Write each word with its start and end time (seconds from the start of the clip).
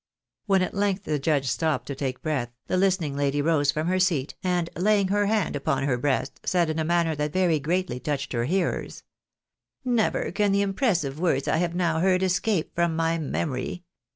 When 0.47 0.63
at 0.63 0.73
length 0.73 1.03
the 1.03 1.19
judge 1.19 1.47
stopped 1.47 1.85
to 1.85 1.93
take 1.93 2.23
breath, 2.23 2.49
the 2.65 2.75
hstening 2.77 3.15
lady 3.15 3.39
rose 3.39 3.69
from 3.71 3.85
her 3.85 3.99
seat, 3.99 4.33
and, 4.43 4.67
laying 4.75 5.09
her 5.09 5.27
hand 5.27 5.55
upon 5.55 5.83
her 5.83 5.95
breast, 5.95 6.39
said, 6.43 6.71
in 6.71 6.79
a 6.79 6.83
manner 6.83 7.15
that 7.15 7.31
very 7.33 7.59
greatly 7.59 7.99
touched 7.99 8.33
her 8.33 8.45
hearers 8.45 9.03
—"Never 9.85 10.31
can 10.31 10.53
the 10.53 10.63
impressive 10.63 11.19
words 11.19 11.47
I 11.47 11.57
have 11.57 11.75
now 11.75 11.99
heard 11.99 12.23
escape 12.23 12.73
from 12.73 12.95
my 12.95 13.19
memory 13.19 13.83